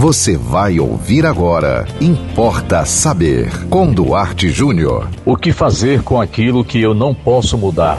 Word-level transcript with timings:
Você 0.00 0.34
vai 0.34 0.80
ouvir 0.80 1.26
agora. 1.26 1.86
Importa 2.00 2.86
saber. 2.86 3.50
Com 3.68 3.92
Duarte 3.92 4.48
Júnior. 4.48 5.06
O 5.26 5.36
que 5.36 5.52
fazer 5.52 6.02
com 6.02 6.18
aquilo 6.18 6.64
que 6.64 6.80
eu 6.80 6.94
não 6.94 7.14
posso 7.14 7.58
mudar? 7.58 7.98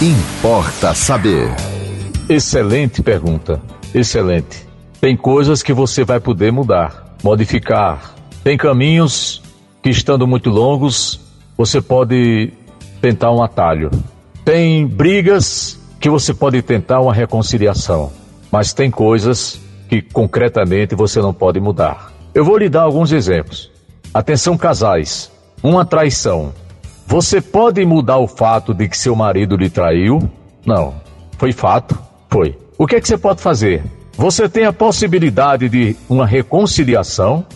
Importa 0.00 0.94
saber. 0.94 1.50
Excelente 2.28 3.02
pergunta. 3.02 3.60
Excelente. 3.92 4.64
Tem 5.00 5.16
coisas 5.16 5.60
que 5.60 5.72
você 5.72 6.04
vai 6.04 6.20
poder 6.20 6.52
mudar, 6.52 7.16
modificar. 7.20 8.14
Tem 8.44 8.56
caminhos 8.56 9.42
que, 9.82 9.90
estando 9.90 10.24
muito 10.24 10.50
longos, 10.50 11.18
você 11.56 11.82
pode 11.82 12.52
tentar 13.02 13.32
um 13.32 13.42
atalho. 13.42 13.90
Tem 14.44 14.86
brigas 14.86 15.80
que 15.98 16.08
você 16.08 16.32
pode 16.32 16.62
tentar 16.62 17.00
uma 17.00 17.12
reconciliação. 17.12 18.12
Mas 18.52 18.72
tem 18.72 18.88
coisas 18.88 19.60
que 19.88 20.02
concretamente 20.02 20.94
você 20.94 21.20
não 21.20 21.32
pode 21.32 21.58
mudar. 21.58 22.12
Eu 22.34 22.44
vou 22.44 22.58
lhe 22.58 22.68
dar 22.68 22.82
alguns 22.82 23.10
exemplos. 23.10 23.70
Atenção, 24.12 24.56
casais. 24.56 25.32
Uma 25.62 25.84
traição. 25.84 26.52
Você 27.06 27.40
pode 27.40 27.84
mudar 27.84 28.18
o 28.18 28.28
fato 28.28 28.74
de 28.74 28.88
que 28.88 28.96
seu 28.96 29.16
marido 29.16 29.56
lhe 29.56 29.70
traiu? 29.70 30.30
Não. 30.64 30.94
Foi 31.38 31.52
fato? 31.52 31.98
Foi. 32.28 32.56
O 32.76 32.86
que 32.86 32.96
é 32.96 33.00
que 33.00 33.08
você 33.08 33.16
pode 33.16 33.40
fazer? 33.40 33.82
Você 34.16 34.48
tem 34.48 34.64
a 34.64 34.72
possibilidade 34.72 35.68
de 35.68 35.96
uma 36.08 36.26
reconciliação, 36.26 37.46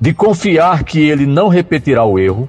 de 0.00 0.12
confiar 0.12 0.82
que 0.82 0.98
ele 0.98 1.24
não 1.24 1.48
repetirá 1.48 2.04
o 2.04 2.18
erro 2.18 2.48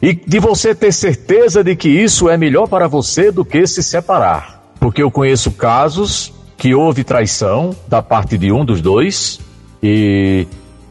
e 0.00 0.14
de 0.14 0.38
você 0.38 0.74
ter 0.74 0.92
certeza 0.92 1.64
de 1.64 1.74
que 1.74 1.88
isso 1.88 2.28
é 2.28 2.36
melhor 2.36 2.68
para 2.68 2.86
você 2.86 3.32
do 3.32 3.44
que 3.44 3.66
se 3.66 3.82
separar. 3.82 4.62
Porque 4.78 5.02
eu 5.02 5.10
conheço 5.10 5.50
casos 5.50 6.32
que 6.56 6.74
houve 6.74 7.04
traição 7.04 7.74
da 7.86 8.02
parte 8.02 8.38
de 8.38 8.50
um 8.50 8.64
dos 8.64 8.80
dois 8.80 9.40
e 9.82 10.46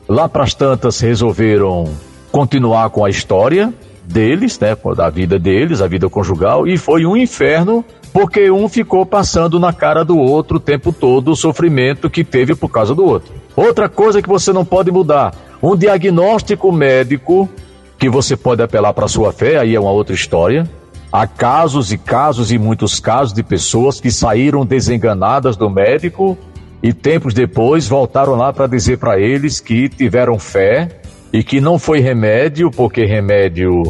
lá 0.07 0.29
para 0.29 0.43
as 0.43 0.53
tantas 0.53 0.99
resolveram 0.99 1.85
continuar 2.31 2.89
com 2.89 3.03
a 3.03 3.09
história 3.09 3.73
deles, 4.03 4.59
né, 4.59 4.77
da 4.95 5.09
vida 5.09 5.39
deles, 5.39 5.81
a 5.81 5.87
vida 5.87 6.07
conjugal 6.09 6.67
e 6.67 6.77
foi 6.77 7.05
um 7.05 7.17
inferno 7.17 7.83
porque 8.13 8.49
um 8.49 8.69
ficou 8.69 9.05
passando 9.05 9.59
na 9.59 9.73
cara 9.73 10.05
do 10.05 10.17
outro 10.17 10.57
o 10.57 10.59
tempo 10.59 10.93
todo 10.93 11.31
o 11.31 11.35
sofrimento 11.35 12.09
que 12.09 12.23
teve 12.23 12.55
por 12.55 12.69
causa 12.69 12.93
do 12.95 13.03
outro. 13.03 13.33
Outra 13.55 13.89
coisa 13.89 14.21
que 14.21 14.29
você 14.29 14.53
não 14.53 14.63
pode 14.63 14.91
mudar, 14.91 15.33
um 15.61 15.75
diagnóstico 15.75 16.71
médico 16.71 17.49
que 17.97 18.09
você 18.09 18.37
pode 18.37 18.61
apelar 18.61 18.93
para 18.93 19.07
sua 19.07 19.33
fé, 19.33 19.57
aí 19.57 19.75
é 19.75 19.79
uma 19.79 19.91
outra 19.91 20.13
história, 20.13 20.69
Há 21.11 21.27
casos 21.27 21.91
e 21.91 21.97
casos 21.97 22.51
e 22.51 22.57
muitos 22.57 22.99
casos 22.99 23.33
de 23.33 23.43
pessoas 23.43 23.99
que 23.99 24.11
saíram 24.11 24.65
desenganadas 24.65 25.55
do 25.55 25.69
médico 25.69 26.37
e 26.83 26.93
tempos 26.93 27.33
depois 27.33 27.87
voltaram 27.87 28.35
lá 28.35 28.51
para 28.51 28.67
dizer 28.67 28.97
para 28.97 29.19
eles 29.19 29.59
que 29.59 29.89
tiveram 29.89 30.37
fé 30.37 31.01
e 31.31 31.43
que 31.43 31.59
não 31.59 31.79
foi 31.79 31.99
remédio, 31.99 32.69
porque 32.69 33.05
remédio 33.05 33.83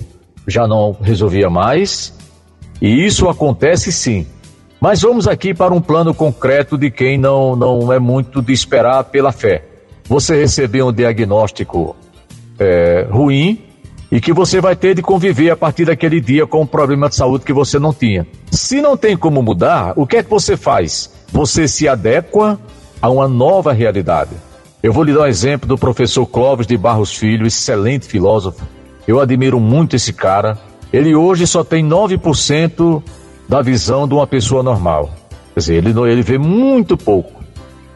já 0.48 0.68
não 0.68 0.96
resolvia 1.02 1.50
mais. 1.50 2.14
E 2.82 3.06
isso 3.06 3.28
acontece 3.28 3.92
sim. 3.92 4.26
Mas 4.80 5.02
vamos 5.02 5.28
aqui 5.28 5.54
para 5.54 5.74
um 5.74 5.82
plano 5.82 6.14
concreto 6.14 6.78
de 6.78 6.92
quem 6.92 7.18
não, 7.18 7.56
não 7.56 7.92
é 7.92 8.00
muito 8.00 8.42
de 8.42 8.54
esperar 8.54 9.04
pela 9.06 9.32
fé. 9.32 9.64
Você 10.08 10.36
recebeu 10.36 10.88
um 10.88 10.94
diagnóstico 10.94 11.96
é, 12.60 13.08
ruim, 13.10 13.65
e 14.16 14.22
que 14.22 14.32
você 14.32 14.62
vai 14.62 14.78
ter 14.78 14.96
de 14.96 15.02
conviver 15.02 15.50
a 15.50 15.58
partir 15.58 15.84
daquele 15.84 16.22
dia 16.22 16.48
com 16.48 16.62
um 16.62 16.66
problema 16.66 17.10
de 17.10 17.16
saúde 17.16 17.44
que 17.44 17.52
você 17.52 17.78
não 17.78 17.94
tinha. 17.94 18.26
Se 18.50 18.82
não 18.82 18.96
tem 18.96 19.18
como 19.18 19.44
mudar, 19.44 19.92
o 19.98 20.08
que 20.08 20.16
é 20.16 20.24
que 20.24 20.30
você 20.30 20.56
faz? 20.56 21.12
Você 21.34 21.68
se 21.68 21.86
adequa 21.86 22.58
a 23.02 23.10
uma 23.10 23.28
nova 23.28 23.74
realidade. 23.74 24.32
Eu 24.82 24.94
vou 24.94 25.04
lhe 25.04 25.14
dar 25.14 25.24
um 25.24 25.26
exemplo 25.26 25.68
do 25.68 25.78
professor 25.78 26.26
Clóvis 26.26 26.66
de 26.66 26.78
Barros 26.78 27.14
Filho, 27.14 27.46
excelente 27.46 28.08
filósofo. 28.08 28.66
Eu 29.06 29.20
admiro 29.20 29.60
muito 29.60 29.98
esse 29.98 30.14
cara. 30.14 30.58
Ele 30.94 31.14
hoje 31.14 31.46
só 31.46 31.62
tem 31.62 31.86
9% 31.86 33.04
da 33.50 33.62
visão 33.62 34.08
de 34.08 34.14
uma 34.14 34.26
pessoa 34.26 34.64
normal. 34.64 35.14
Quer 35.54 35.60
dizer, 35.60 35.74
ele, 35.76 35.90
ele 36.10 36.22
vê 36.22 36.38
muito 36.38 36.96
pouco. 36.96 37.44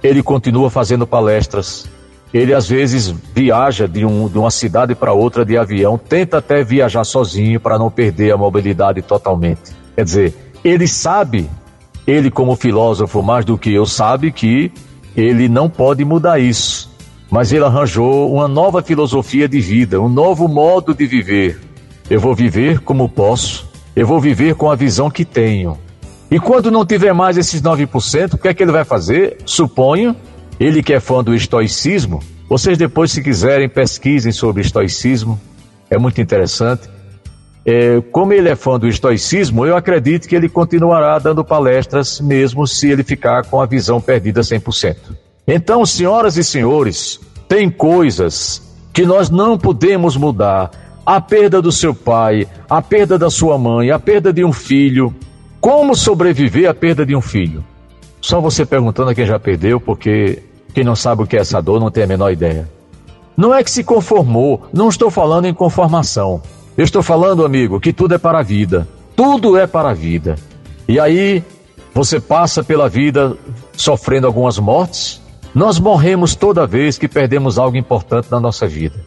Ele 0.04 0.22
continua 0.22 0.70
fazendo 0.70 1.08
palestras, 1.08 1.90
ele 2.34 2.54
às 2.54 2.68
vezes 2.68 3.14
viaja 3.34 3.88
de, 3.88 4.06
um, 4.06 4.28
de 4.30 4.38
uma 4.38 4.52
cidade 4.52 4.94
para 4.94 5.14
outra 5.14 5.44
de 5.44 5.58
avião, 5.58 5.98
tenta 5.98 6.38
até 6.38 6.64
viajar 6.64 7.04
sozinho 7.04 7.60
para 7.60 7.78
não 7.78 7.90
perder 7.90 8.32
a 8.32 8.38
mobilidade 8.38 9.02
totalmente. 9.02 9.72
Quer 9.96 10.04
dizer, 10.04 10.54
ele 10.64 10.88
sabe, 10.88 11.50
ele 12.06 12.30
como 12.30 12.56
filósofo 12.56 13.24
mais 13.24 13.46
do 13.46 13.58
que 13.58 13.74
eu 13.74 13.86
sabe 13.86 14.32
que 14.32 14.72
ele 15.16 15.50
não 15.50 15.70
pode 15.70 16.06
mudar 16.06 16.40
isso. 16.40 16.90
Mas 17.32 17.52
ele 17.52 17.64
arranjou 17.64 18.32
uma 18.34 18.48
nova 18.48 18.82
filosofia 18.82 19.48
de 19.48 19.60
vida, 19.60 20.00
um 20.00 20.10
novo 20.10 20.48
modo 20.48 20.94
de 20.94 21.06
viver. 21.06 21.60
Eu 22.10 22.20
vou 22.20 22.34
viver 22.34 22.80
como 22.80 23.08
posso, 23.08 23.70
eu 23.96 24.06
vou 24.06 24.20
viver 24.20 24.56
com 24.56 24.70
a 24.70 24.76
visão 24.76 25.10
que 25.10 25.26
tenho. 25.26 25.78
E 26.32 26.40
quando 26.40 26.72
não 26.72 26.86
tiver 26.86 27.14
mais 27.14 27.38
esses 27.38 27.62
9%, 27.62 28.34
o 28.34 28.38
que 28.38 28.48
é 28.48 28.54
que 28.54 28.64
ele 28.64 28.72
vai 28.72 28.84
fazer? 28.84 29.38
Suponho 29.46 30.16
ele 30.60 30.84
que 30.84 30.94
é 30.94 31.00
fã 31.00 31.24
do 31.24 31.34
estoicismo, 31.34 32.22
vocês 32.50 32.78
depois, 32.78 33.12
se 33.12 33.22
quiserem, 33.22 33.70
pesquisem 33.70 34.32
sobre 34.32 34.62
estoicismo, 34.62 35.40
é 35.90 35.98
muito 35.98 36.20
interessante. 36.20 36.90
É, 37.64 38.02
como 38.12 38.34
ele 38.34 38.50
é 38.50 38.56
fã 38.56 38.80
do 38.80 38.88
estoicismo, 38.88 39.66
eu 39.66 39.76
acredito 39.76 40.28
que 40.28 40.36
ele 40.36 40.50
continuará 40.50 41.20
dando 41.20 41.46
palestras, 41.46 42.20
mesmo 42.20 42.66
se 42.66 42.90
ele 42.90 43.04
ficar 43.04 43.46
com 43.46 43.62
a 43.62 43.68
visão 43.68 44.02
perdida 44.02 44.42
100%. 44.42 44.96
Então, 45.48 45.86
senhoras 45.86 46.38
e 46.38 46.44
senhores, 46.44 47.20
tem 47.48 47.70
coisas 47.70 48.62
que 48.92 49.06
nós 49.06 49.30
não 49.30 49.58
podemos 49.58 50.18
mudar. 50.18 50.72
A 51.06 51.22
perda 51.22 51.62
do 51.62 51.72
seu 51.72 51.94
pai, 51.94 52.48
a 52.70 52.82
perda 52.82 53.18
da 53.18 53.30
sua 53.30 53.58
mãe, 53.58 53.92
a 53.92 53.98
perda 53.98 54.32
de 54.34 54.44
um 54.44 54.54
filho. 54.54 55.14
Como 55.60 55.96
sobreviver 55.96 56.70
à 56.70 56.74
perda 56.74 57.06
de 57.06 57.16
um 57.16 57.22
filho? 57.22 57.64
Só 58.22 58.40
você 58.42 58.66
perguntando 58.66 59.10
a 59.10 59.16
quem 59.16 59.26
já 59.26 59.40
perdeu, 59.40 59.80
porque 59.80 60.44
quem 60.74 60.84
não 60.84 60.96
sabe 60.96 61.24
o 61.24 61.28
que 61.28 61.38
é 61.38 61.40
essa 61.40 61.62
dor 61.62 61.80
não 61.80 61.92
tem 61.92 62.04
a 62.04 62.08
menor 62.08 62.32
ideia. 62.32 62.70
Não 63.36 63.54
é 63.54 63.64
que 63.64 63.72
se 63.72 63.84
conformou, 63.84 64.64
não 64.74 64.90
estou 64.90 65.10
falando 65.10 65.46
em 65.46 65.54
conformação. 65.54 66.42
Eu 66.78 66.84
estou 66.84 67.02
falando, 67.02 67.46
amigo, 67.46 67.80
que 67.80 67.94
tudo 67.94 68.16
é 68.16 68.18
para 68.18 68.40
a 68.40 68.44
vida. 68.44 68.88
Tudo 69.16 69.58
é 69.58 69.66
para 69.68 69.90
a 69.90 69.94
vida. 69.94 70.36
E 70.88 71.00
aí, 71.00 71.44
você 71.94 72.20
passa 72.20 72.64
pela 72.64 72.88
vida 72.88 73.36
sofrendo 73.76 74.28
algumas 74.28 74.58
mortes. 74.58 75.22
Nós 75.54 75.80
morremos 75.80 76.36
toda 76.36 76.68
vez 76.68 76.98
que 76.98 77.08
perdemos 77.08 77.58
algo 77.58 77.76
importante 77.76 78.28
na 78.32 78.40
nossa 78.40 78.68
vida. 78.68 79.04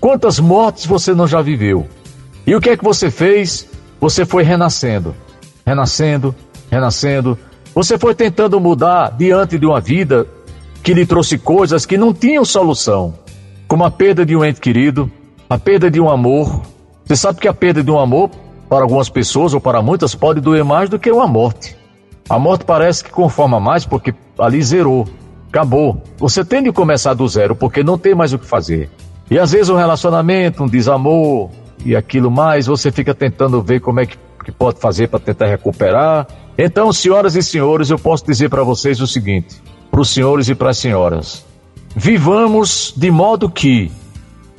Quantas 0.00 0.38
mortes 0.38 0.86
você 0.86 1.14
não 1.14 1.26
já 1.26 1.40
viveu? 1.40 1.86
E 2.46 2.54
o 2.54 2.60
que 2.60 2.70
é 2.70 2.76
que 2.76 2.84
você 2.84 3.10
fez? 3.10 3.68
Você 4.00 4.26
foi 4.26 4.42
renascendo, 4.42 5.14
renascendo, 5.64 6.34
renascendo. 6.70 7.38
Você 7.74 7.96
foi 7.96 8.14
tentando 8.14 8.60
mudar 8.60 9.10
diante 9.16 9.58
de 9.58 9.64
uma 9.64 9.80
vida 9.80 10.26
que 10.84 10.92
lhe 10.92 11.06
trouxe 11.06 11.38
coisas 11.38 11.86
que 11.86 11.96
não 11.96 12.12
tinham 12.12 12.44
solução, 12.44 13.14
como 13.66 13.84
a 13.84 13.90
perda 13.90 14.24
de 14.24 14.36
um 14.36 14.44
ente 14.44 14.60
querido, 14.60 15.10
a 15.48 15.58
perda 15.58 15.90
de 15.90 15.98
um 15.98 16.10
amor. 16.10 16.60
Você 17.06 17.16
sabe 17.16 17.40
que 17.40 17.48
a 17.48 17.54
perda 17.54 17.82
de 17.82 17.90
um 17.90 17.98
amor, 17.98 18.30
para 18.68 18.82
algumas 18.82 19.08
pessoas 19.08 19.54
ou 19.54 19.60
para 19.62 19.80
muitas, 19.80 20.14
pode 20.14 20.42
doer 20.42 20.62
mais 20.62 20.90
do 20.90 20.98
que 20.98 21.10
uma 21.10 21.26
morte. 21.26 21.74
A 22.28 22.38
morte 22.38 22.66
parece 22.66 23.02
que 23.02 23.10
conforma 23.10 23.58
mais 23.58 23.86
porque 23.86 24.14
ali 24.38 24.62
zerou, 24.62 25.08
acabou. 25.48 26.02
Você 26.18 26.44
tem 26.44 26.62
de 26.62 26.70
começar 26.70 27.14
do 27.14 27.26
zero 27.26 27.56
porque 27.56 27.82
não 27.82 27.96
tem 27.96 28.14
mais 28.14 28.34
o 28.34 28.38
que 28.38 28.46
fazer. 28.46 28.90
E 29.30 29.38
às 29.38 29.52
vezes 29.52 29.70
um 29.70 29.76
relacionamento, 29.76 30.64
um 30.64 30.68
desamor 30.68 31.48
e 31.82 31.96
aquilo 31.96 32.30
mais, 32.30 32.66
você 32.66 32.92
fica 32.92 33.14
tentando 33.14 33.62
ver 33.62 33.80
como 33.80 34.00
é 34.00 34.06
que, 34.06 34.18
que 34.44 34.52
pode 34.52 34.78
fazer 34.78 35.08
para 35.08 35.18
tentar 35.18 35.46
recuperar. 35.46 36.26
Então, 36.58 36.92
senhoras 36.92 37.36
e 37.36 37.42
senhores, 37.42 37.88
eu 37.88 37.98
posso 37.98 38.26
dizer 38.26 38.50
para 38.50 38.62
vocês 38.62 39.00
o 39.00 39.06
seguinte: 39.06 39.62
para 39.94 40.00
os 40.00 40.10
senhores 40.10 40.48
e 40.48 40.56
para 40.56 40.70
as 40.70 40.78
senhoras. 40.78 41.44
Vivamos 41.94 42.92
de 42.96 43.12
modo 43.12 43.48
que 43.48 43.92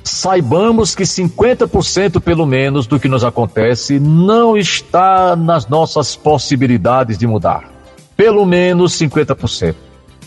saibamos 0.01 0.95
que 0.95 1.03
50% 1.03 2.21
pelo 2.21 2.45
menos 2.45 2.87
do 2.87 2.97
que 2.97 3.09
nos 3.09 3.21
acontece 3.21 3.99
não 3.99 4.55
está 4.55 5.35
nas 5.35 5.67
nossas 5.67 6.15
possibilidades 6.15 7.17
de 7.17 7.27
mudar. 7.27 7.69
Pelo 8.15 8.45
menos 8.45 8.93
50%. 8.93 9.75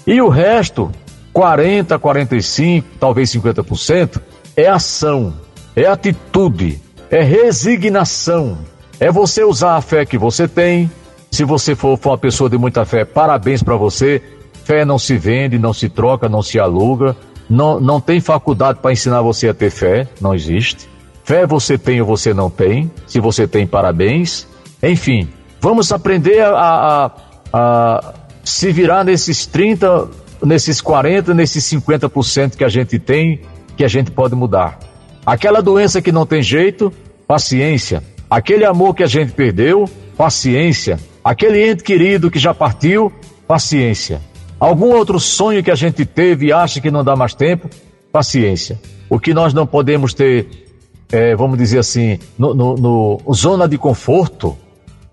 E 0.06 0.21
o 0.21 0.29
resto, 0.29 0.93
40, 1.33 1.99
45, 1.99 2.87
talvez 3.00 3.31
50%, 3.31 4.21
é 4.55 4.69
ação, 4.69 5.33
é 5.75 5.87
atitude, 5.87 6.83
é 7.11 7.23
resignação. 7.23 8.59
É 9.00 9.11
você 9.11 9.43
usar 9.43 9.77
a 9.77 9.81
fé 9.81 10.05
que 10.05 10.19
você 10.19 10.47
tem. 10.47 10.91
Se 11.31 11.44
você 11.44 11.75
for, 11.75 11.97
for 11.97 12.11
uma 12.11 12.19
pessoa 12.19 12.50
de 12.50 12.59
muita 12.59 12.85
fé, 12.85 13.06
parabéns 13.06 13.62
para 13.62 13.75
você 13.75 14.23
Fé 14.69 14.85
não 14.85 14.99
se 14.99 15.17
vende, 15.17 15.59
não 15.59 15.73
se 15.73 15.88
troca, 15.88 16.29
não 16.29 16.43
se 16.43 16.61
aluga. 16.61 17.17
Não, 17.49 17.81
não 17.81 17.99
tem 18.03 18.20
faculdade 18.20 18.81
para 18.82 18.93
ensinar 18.93 19.23
você 19.23 19.49
a 19.49 19.55
ter 19.55 19.70
fé, 19.70 20.06
não 20.20 20.35
existe. 20.35 20.87
Fé 21.25 21.47
você 21.47 21.79
tem 21.79 22.03
ou 22.03 22.06
você 22.06 22.35
não 22.35 22.50
tem. 22.50 22.91
Se 23.06 23.19
você 23.19 23.49
tem, 23.49 23.67
parabéns. 23.67 24.47
Enfim, 24.82 25.26
vamos 25.59 25.91
aprender 25.91 26.43
a, 26.43 26.50
a, 26.53 27.11
a 27.50 28.15
se 28.44 28.70
virar 28.70 29.05
nesses 29.05 29.47
30 29.47 30.06
nesses 30.44 30.82
40, 30.82 31.32
nesses 31.32 31.64
50% 31.64 32.55
que 32.55 32.62
a 32.62 32.69
gente 32.69 32.99
tem, 32.99 33.41
que 33.75 33.85
a 33.87 33.88
gente 33.88 34.11
pode 34.11 34.35
mudar. 34.35 34.79
Aquela 35.25 35.62
doença 35.62 36.03
que 36.03 36.12
não 36.12 36.26
tem 36.26 36.43
jeito, 36.43 36.93
paciência. 37.26 38.03
Aquele 38.29 38.67
amor 38.67 38.94
que 38.94 39.03
a 39.03 39.06
gente 39.06 39.32
perdeu, 39.32 39.88
paciência. 40.14 41.00
Aquele 41.25 41.71
ente 41.71 41.82
querido 41.82 42.31
que 42.31 42.38
já 42.38 42.53
partiu, 42.53 43.11
paciência. 43.47 44.21
Algum 44.61 44.93
outro 44.93 45.21
sonho 45.21 45.63
que 45.63 45.71
a 45.71 45.75
gente 45.75 46.05
teve 46.05 46.47
e 46.47 46.53
acha 46.53 46.81
que 46.81 46.91
não 46.91 47.05
dá 47.05 47.15
mais 47.15 47.35
tempo, 47.35 47.69
paciência. 48.13 48.81
O 49.09 49.19
que 49.19 49.33
nós 49.33 49.55
não 49.55 49.67
podemos 49.67 50.13
ter, 50.13 50.67
é, 51.11 51.37
vamos 51.37 51.57
dizer 51.57 51.79
assim, 51.79 52.19
no, 52.37 52.55
no, 52.55 52.75
no 52.75 53.35
zona 53.35 53.69
de 53.69 53.79
conforto, 53.79 54.57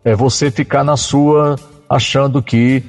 é 0.03 0.15
você 0.15 0.49
ficar 0.49 0.83
na 0.83 0.97
sua 0.97 1.55
achando 1.89 2.41
que 2.41 2.83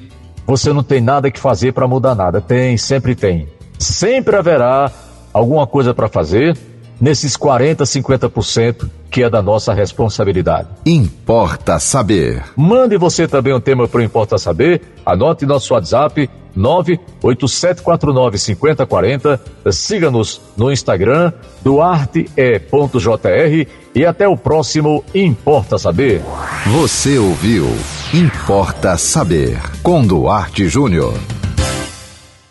você 0.45 0.73
não 0.73 0.81
tem 0.81 1.01
nada 1.01 1.29
que 1.29 1.39
fazer 1.39 1.73
para 1.73 1.87
mudar 1.87 2.15
nada. 2.15 2.41
Tem, 2.41 2.77
sempre 2.77 3.13
tem. 3.13 3.47
Sempre 3.77 4.35
haverá 4.35 4.91
alguma 5.33 5.67
coisa 5.67 5.93
para 5.93 6.07
fazer 6.07 6.57
nesses 6.99 7.37
40, 7.37 7.83
50% 7.83 8.89
que 9.17 9.23
é 9.23 9.29
da 9.31 9.41
nossa 9.41 9.73
responsabilidade. 9.73 10.67
Importa 10.85 11.79
saber. 11.79 12.43
Mande 12.55 12.97
você 12.97 13.27
também 13.27 13.51
um 13.51 13.59
tema 13.59 13.87
para 13.87 13.99
o 13.99 14.03
Importa 14.03 14.37
Saber. 14.37 14.79
Anote 15.03 15.43
nosso 15.43 15.73
WhatsApp 15.73 16.29
987495040. 16.55 19.39
Siga-nos 19.71 20.39
no 20.55 20.71
Instagram, 20.71 21.33
duarte.jr 21.63 22.37
e 23.95 24.05
até 24.05 24.27
o 24.27 24.37
próximo 24.37 25.03
Importa 25.15 25.79
Saber. 25.79 26.21
Você 26.67 27.17
ouviu 27.17 27.65
Importa 28.13 28.97
Saber 28.97 29.59
com 29.81 30.05
Duarte 30.05 30.69
Júnior. 30.69 31.15